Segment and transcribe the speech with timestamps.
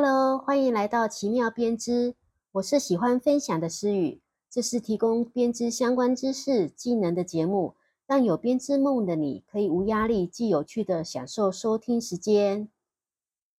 [0.00, 2.14] Hello，欢迎来到奇妙编织。
[2.52, 7.74] 我是喜欢分享的诗雨，这是提供编织相关知识、技能的节目，
[8.06, 12.68] 让有编织梦的你可以无压力、既有趣的享受收听时间。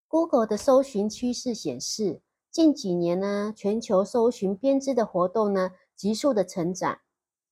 [0.07, 6.99] Google 的搜寻趋势显示，近几年呢，全球搜寻编织的活动呢急速的成长。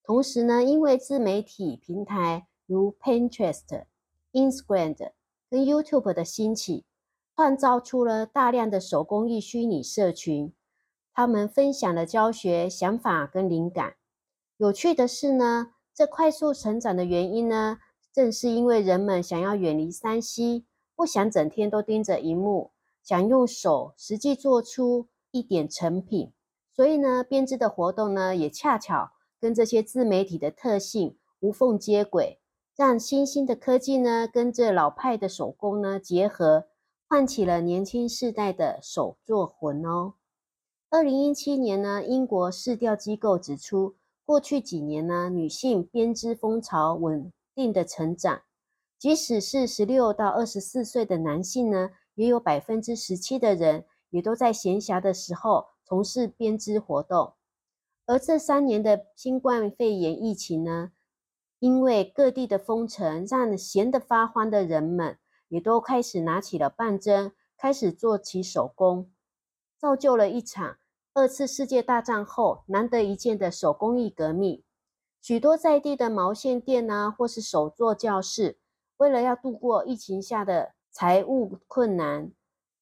[0.02, 3.84] 同时呢，因为自媒体平台如 Pinterest、
[4.32, 5.12] Instagram
[5.50, 6.86] 跟 YouTube 的兴起。
[7.38, 10.52] 创造出了大量的手工艺虚拟社群，
[11.14, 13.94] 他们分享了教学想法跟灵感。
[14.58, 17.78] 有趣的是呢，这快速成长的原因呢，
[18.12, 20.66] 正是因为人们想要远离山西，
[20.96, 22.72] 不想整天都盯着荧幕，
[23.04, 26.34] 想用手实际做出一点成品。
[26.74, 32.40] 所以呢，编织的活动呢，也恰巧跟这些自媒体的特性无缝接轨，
[32.76, 36.66] 让新兴的科技呢，跟这老派的手工呢结合。
[37.10, 40.16] 唤起了年轻世代的手作魂哦。
[40.90, 43.96] 二零一七年呢，英国市调机构指出，
[44.26, 48.42] 过去几年呢，女性编织风潮稳定的成长，
[49.00, 57.36] 即使是十六到二十四岁的男性呢，也有百分之十七的人也都在闲暇的时候从事编织活动。
[58.06, 60.92] 而这三年的新冠肺炎疫情呢，
[61.60, 65.18] 因为各地的封城，让闲得发慌的人们。
[65.50, 69.12] 也都开始拿起了棒针，开始做起手工，
[69.78, 70.78] 造就了一场
[71.14, 74.64] 二次世界大战后难得一见的手工艺革命。
[75.22, 78.60] 许多在地的毛线店啊，或是手作教室，
[78.98, 82.32] 为了要度过疫情下的财务困难，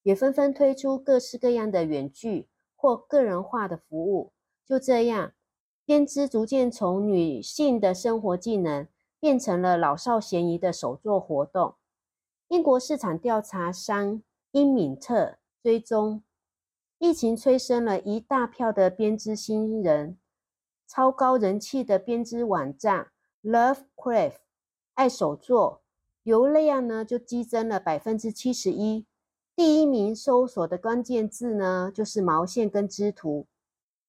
[0.04, 4.34] 也纷纷推出各式各样的远距或个人化的服务。
[4.66, 5.34] 就这样，
[5.86, 8.88] 编织逐渐从女性的生活技能，
[9.20, 11.76] 变成了老少咸宜的手作活动。
[12.50, 16.22] 英国市场调查商英敏特追踪，
[17.00, 20.20] 疫情催生了一大票的编织新人，
[20.88, 23.08] 超高人气的编织网站
[23.42, 24.36] Love Craft
[24.94, 25.82] 爱手作
[26.22, 29.08] 流量呢就激增了百分之七十一。
[29.56, 33.48] 第一名搜索的关键字呢就是毛线跟织图。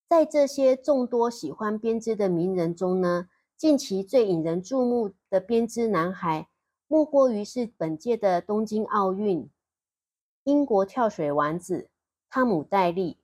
[0.06, 6.48] 在这些众多喜欢编织的名人中呢，近期最引人注目的编织男孩。
[6.88, 9.50] 莫过于是本届的东京奥运
[10.44, 11.88] 英国跳水王子
[12.30, 13.18] 汤姆戴利，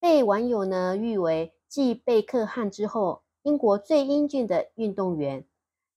[0.00, 5.46] 被网友呢誉为继贝克汉之后英国最英俊的运动员。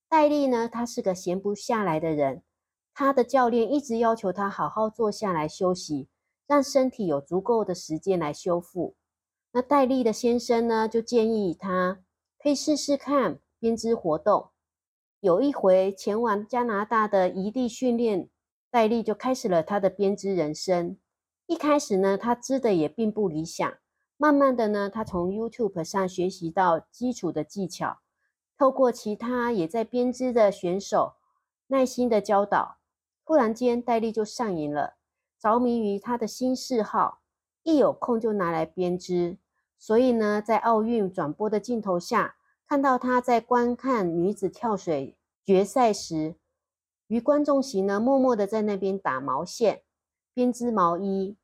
[0.08, 2.42] 戴利呢，他是个闲不下来的人，
[2.92, 6.08] 他的教练一直要求他好好坐下来休息，
[6.46, 8.96] 让身体有足够的时间来修复。
[9.52, 12.02] 那戴利的先生呢，就建议他
[12.38, 14.50] 可以试试看编织活动。
[15.20, 18.30] 有一回前往加拿大的异地训练，
[18.70, 20.96] 戴利就开始了他的编织人生。
[21.44, 23.70] 一开始呢，他织的也并不理想。
[24.16, 27.98] 慢慢的呢，他从 YouTube 上学习到基础的技巧，
[28.56, 31.16] 透过其他也在编织的选手
[31.66, 32.78] 耐心的教导，
[33.26, 34.94] 突然间戴利就上瘾了，
[35.38, 37.20] 着迷于他的新嗜好，
[37.62, 39.36] 一有空就拿来编织。
[39.78, 42.36] 所以呢，在奥运转播的镜头下。
[42.70, 46.36] 看到他在观看女子跳水决赛时，
[47.08, 49.82] 于观众席呢默默的在那边打毛线、
[50.32, 51.36] 编织毛衣。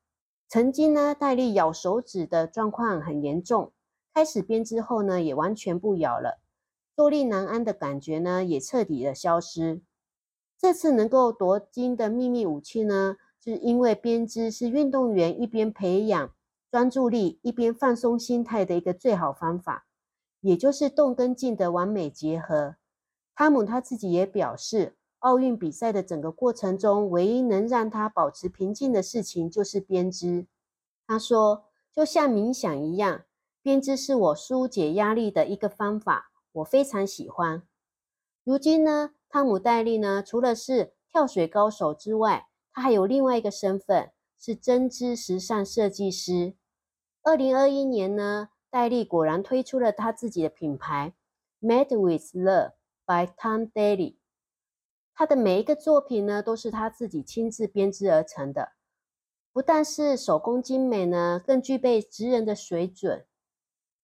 [0.48, 3.72] 曾经呢，戴笠咬手指的状况很严重，
[4.14, 6.38] 开始编织后呢，也完全不咬了，
[6.94, 9.82] 坐立难安的感觉呢，也彻底的消失。
[10.56, 16.32] 这次能够夺金的秘密武器呢，是因为编织是运动员一边培养
[16.70, 19.85] 专注力，一边放松心态的一个最好方法。
[20.40, 22.76] 也就是动跟静的完美结合。
[23.34, 30.46] 汤姆他自己也表示，奥运比赛的整个过程中，唯一能让他保持平静的事情就是编织。
[31.06, 33.24] 他说，就像冥想一样，
[33.60, 37.62] 编织是我疏解压力的一个方法，我非常喜欢。
[38.44, 46.54] 如今呢，汤姆戴利呢，除了是跳水高手之外，他还有另外一个身份，是针织时尚设计师。
[47.22, 48.50] 二零二一年呢。
[48.76, 51.14] 戴利果然推出了他自己的品牌
[51.62, 52.72] ，Made with Love
[53.06, 54.16] by Tom Daly。
[55.14, 58.72] 他的每一个作品呢，都是他自己亲自编织而成的，
[59.50, 63.24] 不但是手工精美呢，更具备职人的水准，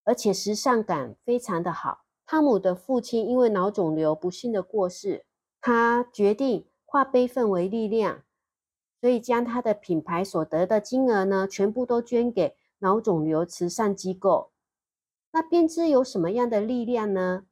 [0.05, 2.07] 而且时尚感非常的好。
[2.25, 5.27] 汤姆的父亲因为脑肿瘤不幸的过世，
[5.61, 8.25] 他决定化悲愤为力量，
[9.03, 14.52] 所以将他的品牌所得的金额呢，全部都捐给脑肿瘤慈善机构。
[15.35, 17.47] 那编织有什么样的力量呢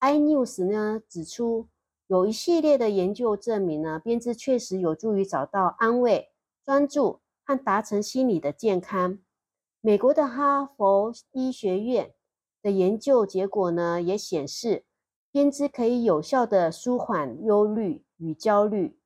[0.00, 1.68] ？iNews 呢指出，
[2.06, 6.28] 有一系列的研究证明呢，编织确实有助于找到安慰、
[6.62, 9.18] 专注和达成心理的健康。
[9.80, 12.12] 美国的哈佛医学院
[12.60, 14.84] 的研究结果呢，也显示
[15.32, 18.98] 编织可以有效的舒缓忧虑与焦虑，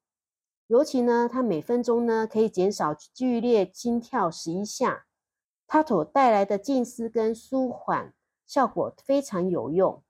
[0.66, 5.04] 尤其呢，它每分钟呢可以减少剧烈心跳十一下，
[5.72, 8.12] 它所带来的静思跟舒缓
[8.44, 10.02] 效果非常有用。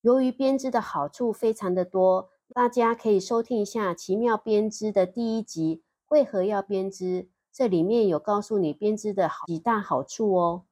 [0.00, 7.28] 由于编织的好处非常的多，大家可以收听一下《奇妙编织》的第一集，为何要编织？
[7.52, 10.64] 这里面有告诉你编织的几大好处哦。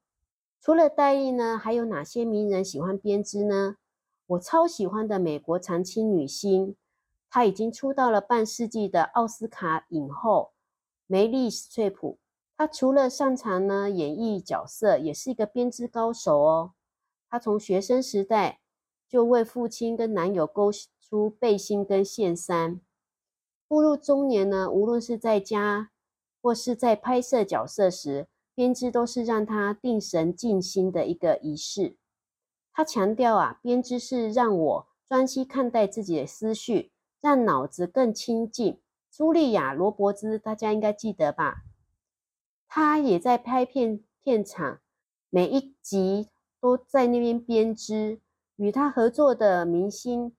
[0.60, 3.76] 除了戴笠呢，还有哪些名人喜欢编织呢？
[4.26, 6.74] 我超喜欢的美国长青女星，
[7.30, 10.50] 她已经出道了半世纪的奥斯卡影后
[11.06, 12.18] 梅丽史翠普。
[12.60, 16.74] 她除了擅长呢演绎角色，也是一个编织高手哦。
[17.30, 18.60] 她从学生时代
[19.08, 20.70] 就为父亲跟男友勾
[21.00, 22.82] 出背心跟线衫，
[23.66, 25.90] 步入中年呢，无论是在家。
[26.42, 31.96] 或是在拍摄角色时，编织都是让他定神静心的一个仪式。
[32.74, 36.92] 他强调啊，编织是让我专心看待自己的思绪，
[37.22, 38.78] 让脑子更清静。
[39.10, 41.62] 茱莉亚·罗伯兹，大家应该记得吧？
[42.72, 44.78] 他也在拍片片场，
[45.28, 46.28] 每一集
[46.60, 48.20] 都在那边编织。
[48.54, 50.36] 与他合作的明星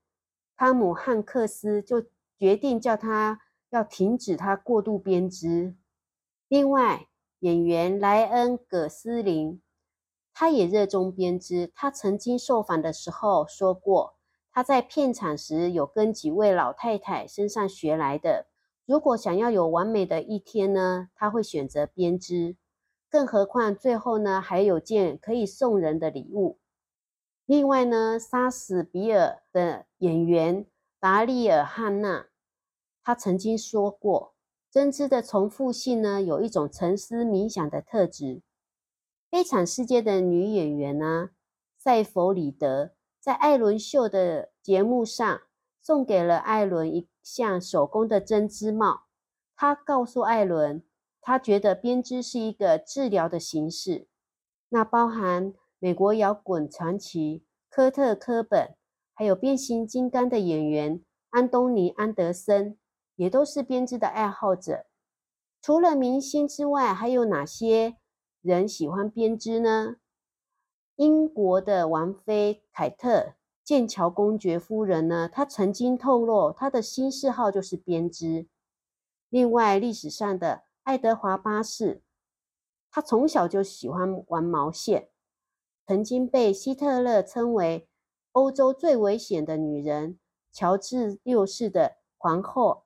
[0.55, 2.05] 汤姆·汉克斯就
[2.39, 3.41] 决定叫他
[3.71, 5.75] 要停止他过度编织。
[6.47, 7.07] 另外，
[7.39, 9.61] 演员莱恩·葛斯林，
[10.33, 11.69] 他也热衷编织。
[11.75, 14.15] 他曾经受访的时候说过，
[14.53, 18.50] 他在片场时有跟几位老太太身上学来的。
[18.91, 22.57] 如果想要有完美的一天呢，他会选择编织。
[23.09, 26.59] 更何况最后呢，还有件可以送人的礼物。
[27.45, 30.65] 另外呢，杀死比尔的演员
[30.99, 32.27] 达利尔·汉娜，
[33.01, 34.33] 他曾经说过。
[34.69, 38.41] 针织的重复性呢，有一种沉思冥想的特质。
[39.29, 41.29] 悲惨世界的女演员呢，
[41.77, 42.91] 塞弗里德
[43.21, 45.41] 在艾伦秀的节目上
[45.79, 49.03] 送给了艾伦一像手工的针织帽。
[49.55, 50.83] 他告诉艾伦，
[51.21, 54.07] 他觉得编织是一个治疗的形式。
[54.69, 58.75] 那包含美国摇滚传奇科特·科本，
[59.13, 62.77] 还有变形金刚的演员安东尼·安德森。
[63.17, 64.85] 也都是编织的爱好者。
[65.61, 67.97] 除了明星之外，还有哪些
[68.41, 69.97] 人喜欢编织呢？
[70.95, 75.29] 英国的王妃凯特剑桥公爵夫人呢？
[75.31, 78.47] 她曾经透露，她的新嗜好就是编织。
[79.29, 82.01] 另外，历史上的爱德华八世，
[82.89, 85.09] 他从小就喜欢玩毛线，
[85.87, 87.87] 曾经被希特勒称为
[88.33, 90.19] 欧洲最危险的女人。
[90.51, 92.83] 乔治六世的皇后。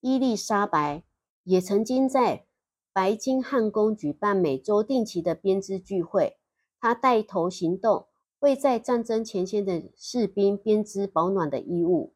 [0.00, 1.04] 伊丽莎白
[1.42, 2.46] 也曾经在
[2.92, 6.38] 白金汉宫举办每周定期的编织聚会，
[6.80, 8.06] 她带头行动，
[8.40, 12.14] 为在战争前线的士兵编织保暖的衣物。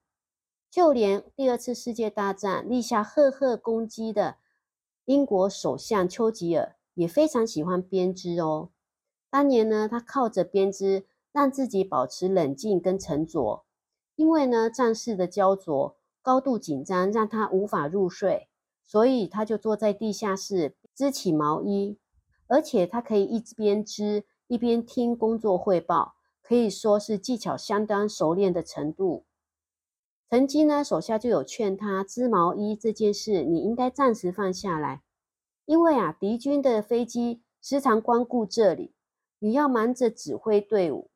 [0.71, 4.37] 就连第二次世界大战立下赫赫功绩的
[5.05, 8.71] 英国首相丘吉尔也非常喜欢编织哦。
[9.29, 13.65] 当年呢，他靠着编织让自己保持冷静跟沉着，
[14.17, 15.97] 因为呢，战事的焦灼。
[16.25, 18.49] 高度紧张让他无法入睡，
[18.85, 21.99] 所以他就坐在地下室织起毛衣，
[22.47, 26.15] 而且他可以一边织一边听工作汇报，
[26.53, 29.25] 可以说是技巧相当熟练的程度。
[30.29, 35.03] 曾经呢，手下就有劝他织毛衣这件事，你应该暂时放下来，
[35.65, 38.93] 因为啊，敌军的飞机时常光顾这里，
[39.39, 41.09] 你要忙着指挥队伍。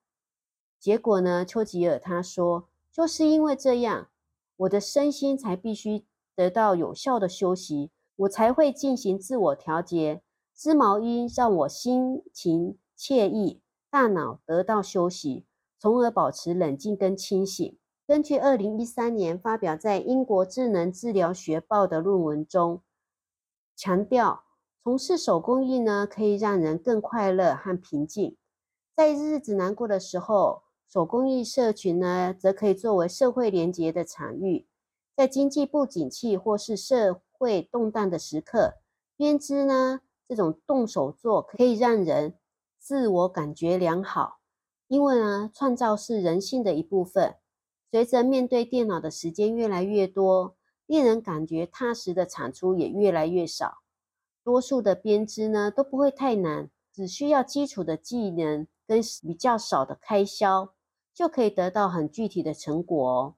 [0.81, 4.09] 结果呢，丘吉尔他说，就是因为这样。
[4.57, 10.23] 我的身心才必须得到有效的休息，我才会进行自我调节。
[10.55, 15.47] 织毛衣让我心情惬意，大脑得到休息，
[15.78, 17.78] 从而保持冷静跟清醒。
[18.07, 22.83] 根据二零一三年发表在英国智能治疗学报的论文中，
[23.75, 24.45] 强调
[24.83, 28.37] 从事手工艺呢，可以让人更快乐和平静。
[28.95, 30.62] 在日子难过的时候。
[30.88, 34.69] 手工艺社群呢，则可以作为社会连结的场域。
[35.16, 38.75] 在经济不景气或是社会动荡的时刻，
[39.16, 42.38] 编织呢这种动手做可以让人
[42.87, 44.38] 自我感觉良好，
[44.87, 47.35] 因为呢创造是人性的一部分。
[47.90, 53.78] 随着面对电脑的时间越来越多，令人感觉踏实的产出也越来越少。
[54.45, 60.73] 多数的编织呢都不会太难，只需要基础的技能跟比较少的开销。
[61.12, 63.35] 就可以得到很具体的成果哦。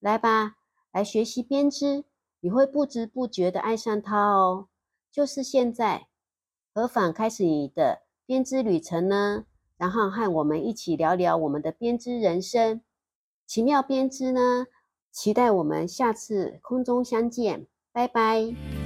[0.00, 0.56] 来吧，
[0.90, 2.06] 来学习编织，
[2.40, 4.66] 你会不知不觉的爱上它哦。
[5.12, 6.08] 就是现在，
[6.74, 9.44] 何妨开始你的编织旅程呢？
[9.76, 12.80] 然后和我们一起聊聊我们的编织人生。
[13.46, 14.66] 奇妙编织呢，
[15.10, 18.83] 期待我们下次空中相见，拜拜。